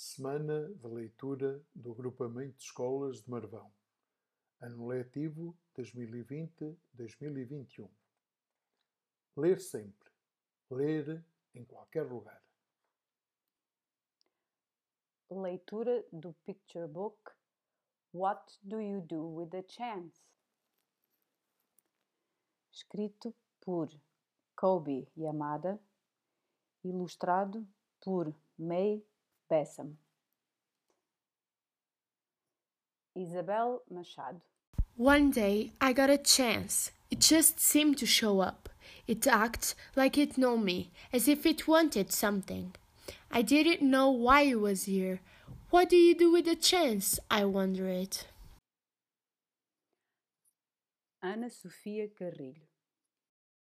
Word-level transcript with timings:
Semana 0.00 0.68
de 0.74 0.86
Leitura 0.86 1.60
do 1.74 1.90
Agrupamento 1.90 2.56
de 2.56 2.62
Escolas 2.62 3.20
de 3.20 3.28
Marvão. 3.28 3.68
Ano 4.60 4.86
Letivo 4.86 5.58
2020-2021. 5.76 7.90
Ler 9.36 9.60
sempre. 9.60 10.08
Ler 10.70 11.26
em 11.52 11.64
qualquer 11.64 12.06
lugar. 12.06 12.40
Leitura 15.28 16.06
do 16.12 16.32
Picture 16.46 16.86
Book 16.86 17.32
What 18.14 18.56
Do 18.62 18.80
You 18.80 19.00
Do 19.00 19.34
with 19.34 19.50
a 19.52 19.64
Chance? 19.66 20.22
Escrito 22.70 23.34
por 23.60 23.88
Kobe 24.54 25.10
Yamada, 25.16 25.82
ilustrado 26.84 27.66
por 28.00 28.32
May 28.56 29.04
Besom. 29.50 29.96
Isabel 33.14 33.82
Machado. 33.90 34.40
One 34.96 35.30
day 35.30 35.72
I 35.80 35.92
got 35.92 36.10
a 36.10 36.18
chance. 36.18 36.92
It 37.10 37.20
just 37.20 37.58
seemed 37.60 37.98
to 37.98 38.06
show 38.06 38.40
up. 38.40 38.68
It 39.06 39.26
acted 39.26 39.74
like 39.96 40.18
it 40.18 40.36
knew 40.36 40.58
me, 40.58 40.90
as 41.12 41.28
if 41.28 41.46
it 41.46 41.66
wanted 41.66 42.12
something. 42.12 42.74
I 43.30 43.42
didn't 43.42 43.82
know 43.82 44.10
why 44.10 44.42
it 44.42 44.60
was 44.60 44.84
here. 44.84 45.20
What 45.70 45.88
do 45.88 45.96
you 45.96 46.14
do 46.14 46.30
with 46.30 46.46
a 46.48 46.56
chance? 46.56 47.18
I 47.30 47.44
wondered. 47.44 48.18
Ana 51.22 51.50
Sofia 51.50 52.06
Carrilho. 52.08 52.68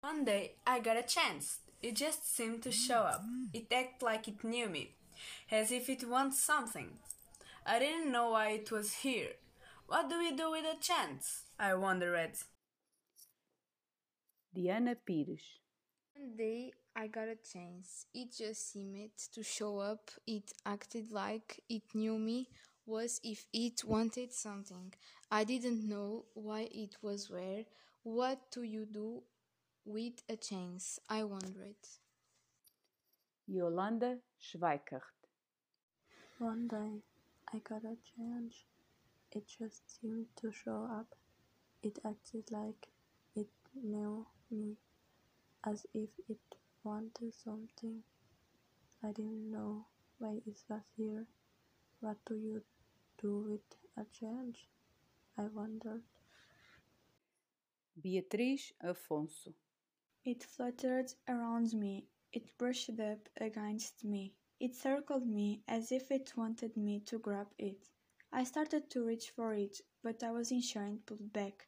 One 0.03 0.25
day 0.25 0.53
I 0.67 0.81
got 0.81 0.97
a 0.97 1.03
chance. 1.03 1.61
It 1.83 1.97
just 1.97 2.34
seemed 2.34 2.62
to 2.62 2.70
show 2.70 3.01
up. 3.01 3.23
It 3.53 3.73
acted 3.73 4.05
like 4.05 4.28
it 4.28 4.45
knew 4.45 4.69
me, 4.69 4.95
as 5.51 5.70
if 5.73 5.88
it 5.88 6.09
wants 6.09 6.41
something. 6.42 6.98
I 7.66 7.78
didn't 7.78 8.12
know 8.12 8.30
why 8.30 8.51
it 8.51 8.70
was 8.70 8.95
here. 8.95 9.33
What 9.86 10.08
do 10.08 10.19
we 10.19 10.33
do 10.33 10.50
with 10.50 10.64
a 10.64 10.81
chance? 10.81 11.42
I 11.58 11.75
wondered. 11.75 12.33
Diana 14.55 14.97
Pires. 15.06 15.61
One 16.17 16.36
day 16.36 16.72
I 16.97 17.06
got 17.06 17.28
a 17.28 17.36
chance. 17.36 18.06
It 18.14 18.33
just 18.36 18.72
seemed 18.72 19.11
to 19.34 19.42
show 19.42 19.78
up. 19.78 20.11
It 20.27 20.53
acted 20.67 21.12
like 21.12 21.61
it 21.69 21.83
knew 21.95 22.19
me, 22.19 22.48
was 22.86 23.20
if 23.23 23.47
it 23.52 23.84
wanted 23.84 24.33
something. 24.33 24.92
I 25.30 25.45
didn't 25.45 25.89
know 25.89 26.25
why 26.34 26.69
it 26.73 26.97
was 27.02 27.30
where. 27.30 27.64
What 28.02 28.50
do 28.50 28.62
you 28.62 28.86
do 28.86 29.23
with 29.84 30.23
a 30.28 30.36
chance? 30.36 30.98
I 31.08 31.25
wondered. 31.25 31.77
Yolanda 33.53 34.17
Schweikert. 34.41 35.27
One 36.39 36.69
day 36.69 37.03
I 37.53 37.59
got 37.59 37.83
a 37.83 37.97
change. 38.17 38.65
It 39.33 39.48
just 39.59 40.01
seemed 40.01 40.27
to 40.37 40.53
show 40.53 40.89
up. 40.89 41.17
It 41.83 41.98
acted 42.07 42.53
like 42.53 42.87
it 43.34 43.48
knew 43.75 44.25
me, 44.53 44.77
as 45.65 45.84
if 45.92 46.11
it 46.29 46.39
wanted 46.84 47.34
something. 47.34 48.05
I 49.03 49.09
didn't 49.11 49.51
know 49.51 49.87
why 50.19 50.35
it 50.47 50.62
was 50.69 50.83
here. 50.97 51.27
What 51.98 52.19
do 52.27 52.37
you 52.37 52.62
do 53.20 53.47
with 53.51 53.67
a 53.97 54.07
change? 54.17 54.69
I 55.37 55.48
wondered. 55.53 56.03
Beatriz 58.01 58.73
Afonso. 58.81 59.55
It 60.25 60.45
fluttered 60.45 61.12
around 61.29 61.73
me. 61.73 62.05
It 62.33 62.56
brushed 62.59 63.00
up 63.00 63.28
against 63.41 64.05
me. 64.05 64.34
It 64.61 64.77
circled 64.77 65.27
me 65.27 65.62
as 65.67 65.91
if 65.91 66.12
it 66.12 66.33
wanted 66.36 66.77
me 66.77 67.00
to 67.06 67.19
grab 67.19 67.48
it. 67.59 67.89
I 68.33 68.45
started 68.45 68.89
to 68.91 69.05
reach 69.05 69.31
for 69.31 69.55
it, 69.55 69.81
but 70.03 70.23
I 70.23 70.31
was 70.31 70.53
unsure 70.53 70.84
and 70.84 71.05
pulled 71.05 71.33
back, 71.33 71.67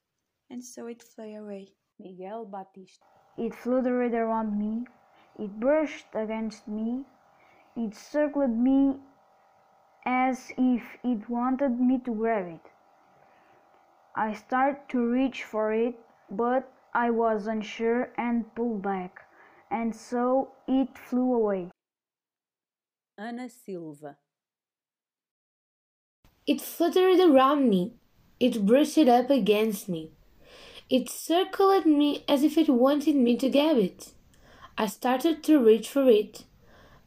and 0.48 0.64
so 0.64 0.86
it 0.86 1.02
flew 1.02 1.36
away. 1.36 1.73
Miguel 1.98 2.45
Batista. 2.45 3.06
It 3.36 3.55
fluttered 3.55 4.14
around 4.14 4.58
me. 4.58 4.86
It 5.39 5.58
brushed 5.58 6.14
against 6.14 6.68
me. 6.68 7.05
It 7.77 7.94
circled 7.94 8.56
me 8.56 9.00
as 10.05 10.52
if 10.56 10.98
it 11.02 11.29
wanted 11.29 11.80
me 11.80 11.98
to 12.00 12.14
grab 12.14 12.46
it. 12.46 12.70
I 14.14 14.34
started 14.34 14.89
to 14.90 15.11
reach 15.11 15.42
for 15.42 15.73
it, 15.73 15.98
but 16.30 16.70
I 16.94 17.11
was 17.11 17.46
unsure 17.46 18.12
and 18.17 18.55
pulled 18.55 18.83
back, 18.83 19.24
and 19.72 19.96
so 19.96 20.52
it 20.68 20.96
flew 20.96 21.33
away. 21.34 21.70
Ana 23.18 23.48
Silva. 23.48 24.18
It 26.46 26.60
fluttered 26.60 27.20
around 27.20 27.70
me. 27.70 27.94
It 28.38 28.66
brushed 28.66 29.08
up 29.08 29.30
against 29.30 29.88
me. 29.88 30.12
It 30.90 31.08
circled 31.08 31.86
me 31.86 32.24
as 32.28 32.42
if 32.42 32.58
it 32.58 32.68
wanted 32.68 33.16
me 33.16 33.36
to 33.38 33.48
grab 33.48 33.78
it. 33.78 34.12
I 34.77 34.86
started 34.86 35.42
to 35.44 35.58
reach 35.58 35.88
for 35.88 36.08
it, 36.08 36.44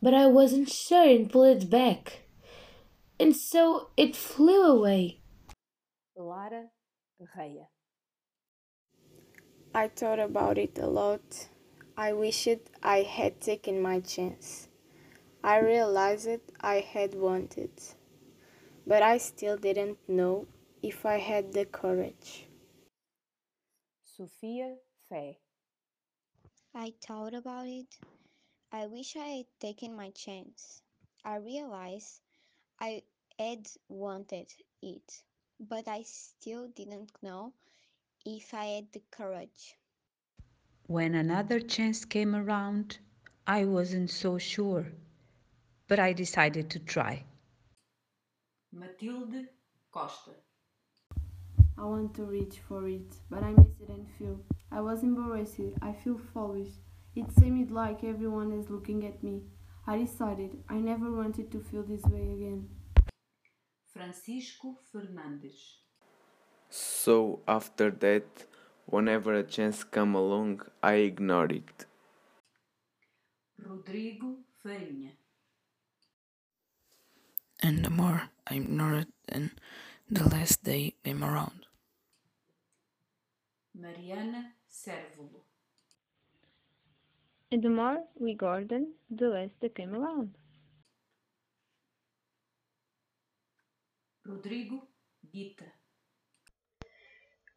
but 0.02 0.14
I 0.14 0.26
wasn't 0.26 0.70
sure 0.70 1.08
and 1.08 1.30
pulled 1.30 1.64
it 1.64 1.70
back. 1.70 2.24
And 3.20 3.36
so 3.36 3.90
it 3.96 4.16
flew 4.16 4.64
away. 4.64 5.20
Lara 6.18 6.70
Reia. 7.22 7.68
I 9.74 9.90
thought 9.90 10.20
about 10.20 10.58
it 10.58 10.80
a 10.80 10.88
lot. 10.88 11.48
I 11.98 12.12
wished 12.12 12.60
I 12.84 13.04
had 13.04 13.40
taken 13.40 13.82
my 13.82 14.02
chance. 14.02 14.68
I 15.42 15.60
realized 15.60 16.28
it 16.28 16.52
I 16.60 16.82
had 16.82 17.16
wanted, 17.16 17.72
but 18.86 19.02
I 19.02 19.18
still 19.18 19.56
didn't 19.56 19.98
know 20.10 20.46
if 20.84 21.06
I 21.06 21.20
had 21.20 21.54
the 21.54 21.64
courage. 21.64 22.48
Sophia 24.04 24.76
Fé. 25.10 25.38
I 26.74 26.94
thought 27.02 27.34
about 27.34 27.68
it. 27.68 27.98
I 28.74 28.88
wish 28.88 29.16
I 29.16 29.28
had 29.38 29.46
taken 29.62 29.96
my 29.96 30.10
chance. 30.10 30.82
I 31.24 31.38
realized 31.38 32.20
I 32.78 33.04
had 33.40 33.70
wanted 33.88 34.52
it, 34.82 35.24
but 35.62 35.88
I 35.88 36.04
still 36.04 36.68
didn't 36.68 37.12
know 37.22 37.54
if 38.26 38.54
I 38.54 38.66
had 38.66 38.92
the 38.92 39.02
courage. 39.12 39.78
When 40.88 41.16
another 41.16 41.60
chance 41.60 42.06
came 42.06 42.36
around, 42.36 43.00
I 43.48 43.66
wasn't 43.66 44.12
so 44.12 44.38
sure, 44.38 44.86
but 45.88 45.98
I 45.98 46.14
decided 46.14 46.70
to 46.70 46.80
try. 46.80 47.26
Matilde 48.72 49.48
Costa. 49.92 50.32
I 51.78 51.84
want 51.86 52.14
to 52.16 52.26
reach 52.26 52.60
for 52.68 52.88
it, 52.88 53.16
but 53.32 53.42
I 53.42 53.52
miss 53.52 53.80
it 53.82 53.90
and 53.90 54.08
feel. 54.20 54.40
I 54.72 54.82
was 54.82 55.02
embarrassed. 55.02 55.60
I 55.82 55.92
feel 55.92 56.20
foolish. 56.34 56.74
It 57.16 57.32
seemed 57.32 57.72
like 57.72 58.04
everyone 58.04 58.52
is 58.52 58.70
looking 58.70 59.06
at 59.08 59.24
me. 59.24 59.42
I 59.88 59.98
decided 59.98 60.64
I 60.70 60.76
never 60.76 61.12
wanted 61.12 61.52
to 61.52 61.60
feel 61.62 61.84
this 61.84 62.04
way 62.04 62.30
again. 62.32 62.70
Francisco 63.92 64.78
Fernandes. 64.94 65.78
So 66.70 67.40
after 67.48 67.90
that, 67.90 68.26
whenever 68.96 69.34
a 69.34 69.44
chance 69.44 69.84
come 69.84 70.16
along, 70.16 70.62
I 70.82 70.94
ignore 71.10 71.52
it. 71.52 71.86
Rodrigo 73.68 74.28
Farinha. 74.64 75.12
And 77.62 77.84
the 77.84 77.90
more 77.90 78.22
I 78.48 78.56
ignore 78.56 78.96
it, 79.00 79.10
and 79.28 79.50
the 80.10 80.24
less 80.30 80.56
they 80.56 80.94
came 81.04 81.24
around. 81.24 81.66
Mariana 83.74 84.54
Servulo. 84.72 85.42
And 87.52 87.64
the 87.64 87.70
more 87.70 87.98
we 88.18 88.34
garden, 88.34 88.94
the 89.10 89.28
less 89.28 89.52
they 89.60 89.70
came 89.70 89.94
around. 89.94 90.36
Rodrigo 94.26 94.82
Guita. 95.34 95.70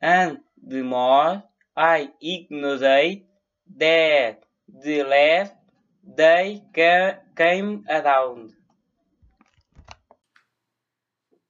And 0.00 0.38
the 0.66 0.82
more 0.82 1.42
I 1.76 2.10
ignorate 2.22 3.24
that, 3.76 4.44
the 4.68 5.04
less 5.04 5.50
they 6.04 6.62
ca 6.74 7.18
came 7.36 7.84
around. 7.88 8.54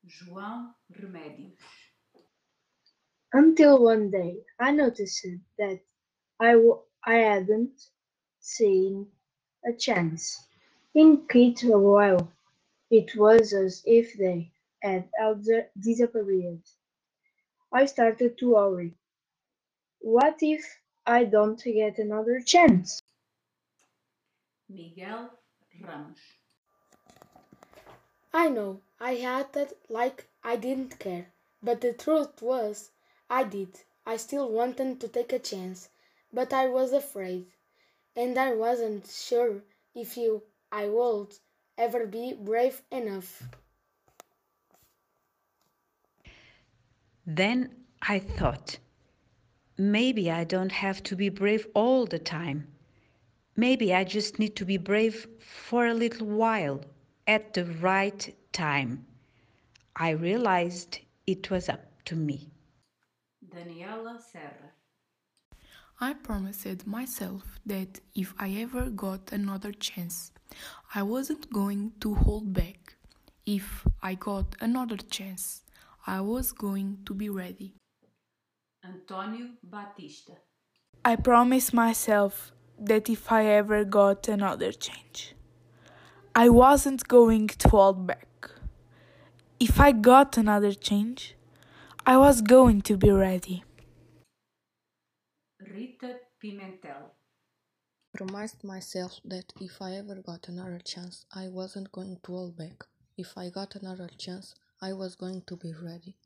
João 0.06 0.74
Remédios. 0.92 1.58
Until 3.32 3.82
one 3.84 4.10
day 4.10 4.38
I 4.60 4.72
noticed 4.72 5.26
that 5.58 5.80
I, 6.40 6.52
w- 6.52 6.82
I 7.04 7.14
hadn't 7.16 7.80
seen 8.40 9.08
a 9.66 9.72
chance. 9.74 10.38
In 10.94 11.26
quite 11.28 11.62
a 11.64 11.78
while, 11.78 12.32
it 12.90 13.16
was 13.16 13.52
as 13.54 13.82
if 13.86 14.16
they 14.18 14.52
had 14.82 15.08
elder- 15.20 15.70
disappeared. 15.80 16.62
I 17.72 17.86
started 17.86 18.38
to 18.38 18.54
worry. 18.54 18.94
What 20.00 20.38
if 20.42 20.80
I 21.06 21.24
don't 21.24 21.62
get 21.62 21.98
another 21.98 22.40
chance? 22.40 23.02
Miguel 24.68 25.30
Ramos. 25.80 26.18
I 28.32 28.48
know 28.48 28.82
I 29.00 29.20
acted 29.20 29.74
like 29.88 30.28
I 30.44 30.56
didn't 30.56 30.98
care, 30.98 31.32
but 31.62 31.80
the 31.80 31.92
truth 31.92 32.42
was 32.42 32.90
I 33.30 33.44
did. 33.44 33.80
I 34.06 34.16
still 34.16 34.50
wanted 34.50 35.00
to 35.00 35.08
take 35.08 35.32
a 35.32 35.38
chance, 35.38 35.88
but 36.32 36.52
I 36.52 36.68
was 36.68 36.92
afraid, 36.92 37.46
and 38.16 38.38
I 38.38 38.54
wasn't 38.54 39.06
sure 39.06 39.62
if 39.94 40.16
you 40.16 40.42
I 40.70 40.88
would 40.88 41.34
ever 41.76 42.06
be 42.06 42.32
brave 42.32 42.82
enough. 42.90 43.42
Then 47.30 47.74
I 48.00 48.20
thought, 48.20 48.78
maybe 49.76 50.30
I 50.30 50.44
don't 50.44 50.72
have 50.72 51.02
to 51.02 51.14
be 51.14 51.28
brave 51.28 51.66
all 51.74 52.06
the 52.06 52.18
time. 52.18 52.66
Maybe 53.54 53.92
I 53.92 54.04
just 54.04 54.38
need 54.38 54.56
to 54.56 54.64
be 54.64 54.78
brave 54.78 55.28
for 55.38 55.88
a 55.88 55.92
little 55.92 56.26
while 56.26 56.80
at 57.26 57.52
the 57.52 57.66
right 57.66 58.34
time. 58.52 59.04
I 59.94 60.10
realized 60.12 61.00
it 61.26 61.50
was 61.50 61.68
up 61.68 61.84
to 62.06 62.16
me. 62.16 62.48
Daniela 63.46 64.18
Serra. 64.18 64.72
I 66.00 66.14
promised 66.14 66.86
myself 66.86 67.60
that 67.66 68.00
if 68.14 68.32
I 68.38 68.52
ever 68.52 68.88
got 68.88 69.32
another 69.32 69.72
chance, 69.72 70.32
I 70.94 71.02
wasn't 71.02 71.52
going 71.52 71.92
to 72.00 72.14
hold 72.14 72.54
back. 72.54 72.94
If 73.44 73.86
I 74.02 74.14
got 74.14 74.56
another 74.60 74.96
chance, 74.96 75.62
I 76.08 76.22
was 76.22 76.52
going 76.52 77.00
to 77.04 77.12
be 77.12 77.28
ready. 77.28 77.74
António 78.82 79.56
Batista. 79.62 80.32
I 81.04 81.16
promised 81.16 81.74
myself 81.74 82.50
that 82.78 83.10
if 83.10 83.30
I 83.30 83.44
ever 83.44 83.84
got 83.84 84.26
another 84.26 84.72
chance, 84.72 85.34
I 86.34 86.48
wasn't 86.48 87.06
going 87.08 87.48
to 87.48 87.68
hold 87.68 88.06
back. 88.06 88.50
If 89.60 89.78
I 89.78 89.92
got 89.92 90.38
another 90.38 90.72
change, 90.72 91.34
I 92.06 92.16
was 92.16 92.40
going 92.40 92.80
to 92.88 92.96
be 92.96 93.10
ready. 93.10 93.64
Rita 95.60 96.20
Pimentel. 96.42 97.02
Promised 98.16 98.64
myself 98.64 99.20
that 99.26 99.52
if 99.60 99.82
I 99.82 99.96
ever 99.96 100.22
got 100.22 100.48
another 100.48 100.80
chance, 100.82 101.26
I 101.34 101.48
wasn't 101.48 101.92
going 101.92 102.16
to 102.22 102.32
hold 102.32 102.56
back. 102.56 102.84
If 103.18 103.36
I 103.36 103.50
got 103.50 103.74
another 103.74 104.08
chance, 104.16 104.54
I 104.80 104.92
was 104.92 105.16
going 105.16 105.42
to 105.48 105.56
be 105.56 105.72
ready. 105.72 106.16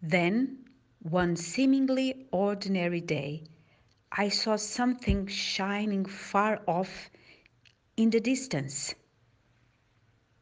Then, 0.00 0.64
one 1.00 1.36
seemingly 1.36 2.26
ordinary 2.32 3.00
day, 3.00 3.44
I 4.10 4.28
saw 4.30 4.56
something 4.56 5.26
shining 5.26 6.04
far 6.04 6.62
off 6.66 7.10
in 7.96 8.10
the 8.10 8.20
distance. 8.20 8.94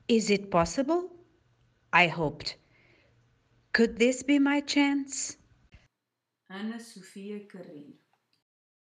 Is 0.09 0.31
it 0.31 0.51
possible? 0.51 1.11
I 1.93 2.07
hoped. 2.07 2.57
Could 3.73 3.99
this 3.99 4.23
be 4.23 4.39
my 4.39 4.61
chance? 4.61 5.37
Ana 6.49 6.81
Sofia 6.81 7.41
Carrilho. 7.41 7.95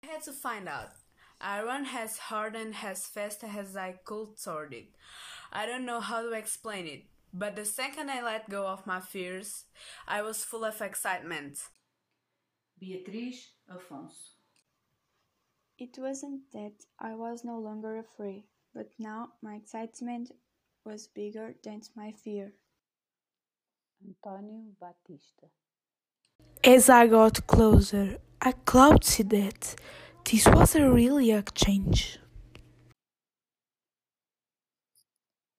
I 0.03 0.07
had 0.07 0.24
to 0.24 0.31
find 0.33 0.68
out. 0.68 0.92
I 1.42 1.62
ran 1.62 1.85
as 1.85 2.18
hard 2.18 2.56
and 2.56 2.74
as 2.83 3.06
fast 3.06 3.44
as 3.44 3.75
I 3.75 3.94
could 4.03 4.38
toward 4.44 4.74
it. 4.74 4.89
I 5.51 5.65
don't 5.65 5.85
know 5.85 6.00
how 6.00 6.21
to 6.21 6.31
explain 6.31 6.88
it, 6.88 7.03
but 7.33 7.55
the 7.55 7.65
second 7.65 8.09
I 8.09 8.21
let 8.23 8.49
go 8.49 8.67
of 8.67 8.87
my 8.87 8.99
fears, 8.99 9.65
I 10.07 10.21
was 10.21 10.43
full 10.43 10.65
of 10.65 10.81
excitement. 10.81 11.59
Beatriz 12.79 13.49
Afonso. 13.69 14.35
It 15.77 15.97
wasn't 15.97 16.51
that 16.51 16.73
I 16.99 17.15
was 17.15 17.43
no 17.43 17.59
longer 17.59 17.97
afraid, 17.99 18.43
but 18.73 18.89
now 18.99 19.29
my 19.41 19.55
excitement 19.55 20.31
was 20.85 21.07
bigger 21.07 21.55
than 21.63 21.81
my 21.95 22.11
fear. 22.11 22.53
António 24.05 24.73
Batista. 24.79 25.47
As 26.63 26.89
I 26.89 27.07
got 27.07 27.45
closer, 27.47 28.17
I 28.41 28.53
could 28.53 29.03
see 29.03 29.23
that 29.23 29.75
this 30.23 30.45
was 30.47 30.75
a 30.75 30.89
really 30.89 31.31
a 31.31 31.43
change. 31.53 32.19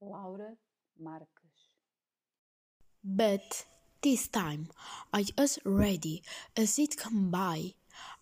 Laura 0.01 0.57
Marques. 1.01 1.71
But 3.03 3.65
this 4.03 4.29
time 4.29 4.69
I 5.13 5.25
was 5.39 5.59
ready 5.65 6.23
as 6.57 6.79
it 6.79 6.97
came 6.97 7.31
by. 7.31 7.75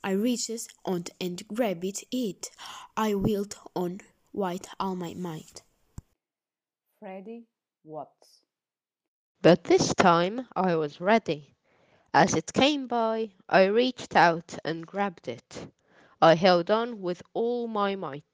I 0.02 0.12
reached 0.12 0.72
on 0.84 1.04
and 1.20 1.46
grabbed 1.48 1.84
it. 2.12 2.50
I 2.96 3.14
willed 3.14 3.56
on 3.74 4.00
with 4.32 4.66
all 4.78 4.96
my 4.96 5.14
might. 5.14 5.62
Freddie 7.00 7.46
Watts. 7.84 8.42
But 9.42 9.64
this 9.64 9.94
time 9.94 10.46
I 10.54 10.76
was 10.76 11.00
ready. 11.00 11.54
As 12.14 12.34
it 12.34 12.52
came 12.52 12.86
by, 12.86 13.30
I 13.48 13.64
reached 13.64 14.16
out 14.16 14.56
and 14.64 14.86
grabbed 14.86 15.28
it. 15.28 15.68
I 16.20 16.34
held 16.34 16.70
on 16.70 17.00
with 17.00 17.22
all 17.34 17.68
my 17.68 17.94
might. 17.94 18.24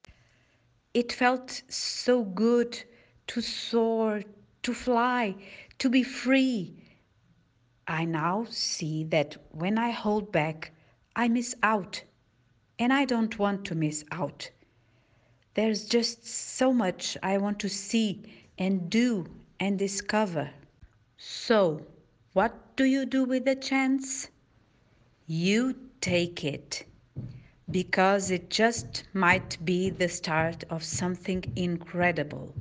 It 0.95 1.13
felt 1.13 1.63
so 1.69 2.25
good 2.25 2.85
to 3.27 3.41
soar, 3.41 4.23
to 4.63 4.75
fly, 4.75 5.35
to 5.79 5.89
be 5.89 6.03
free. 6.03 6.75
I 7.87 8.05
now 8.05 8.47
see 8.51 9.05
that 9.05 9.37
when 9.51 9.79
I 9.79 9.91
hold 9.91 10.33
back, 10.33 10.73
I 11.17 11.29
miss 11.29 11.55
out. 11.63 12.03
And 12.79 12.93
I 12.93 13.05
don't 13.05 13.39
want 13.39 13.65
to 13.67 13.75
miss 13.75 14.05
out. 14.11 14.51
There's 15.55 15.87
just 15.87 16.27
so 16.27 16.73
much 16.73 17.17
I 17.23 17.39
want 17.39 17.61
to 17.61 17.69
see 17.69 18.23
and 18.59 18.91
do 18.91 19.27
and 19.61 19.79
discover. 19.79 20.51
So, 21.17 21.87
what 22.33 22.77
do 22.77 22.85
you 22.85 23.07
do 23.07 23.25
with 23.25 23.45
the 23.45 23.55
chance? 23.55 24.29
You 25.27 25.77
take 26.01 26.45
it 26.45 26.85
because 27.71 28.31
it 28.31 28.51
just 28.51 29.05
might 29.15 29.65
be 29.65 29.91
the 29.91 30.09
start 30.09 30.65
of 30.69 30.83
something 30.83 31.45
incredible. 31.57 32.53